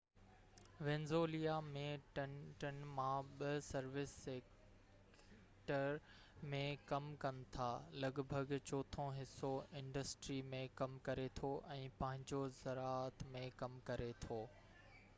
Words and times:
Venezuela 0.85 1.57
۾ 1.73 1.81
ٽن 2.61 2.79
مان 2.99 3.27
ٻہ 3.41 3.49
سروس 3.65 4.13
سيڪٽر 4.23 5.99
۾ 6.53 6.61
ڪم 6.93 7.11
ڪن 7.27 7.43
ٿا 7.57 7.67
لڳ 8.05 8.23
ڀڳ 8.33 8.57
چوٿون 8.71 9.13
حصو 9.19 9.53
انڊسٽري 9.81 10.39
۾ 10.55 10.63
ڪم 10.83 10.97
ڪري 11.11 11.27
ٿو 11.43 11.53
۽ 11.77 11.87
پنجون 12.03 12.57
زراعت 12.63 13.25
۾ 13.37 13.47
ڪم 13.63 13.79
ڪري 13.93 14.11
ٿو 14.27 14.43